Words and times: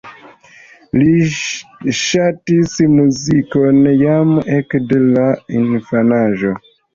Li 1.01 1.91
ŝatis 1.99 2.73
muzikon 2.93 3.83
jam 4.01 4.33
ekde 4.57 5.01
la 5.05 5.27
infanaĝo. 5.61 6.57